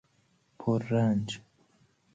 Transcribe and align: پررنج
پررنج 0.59 1.41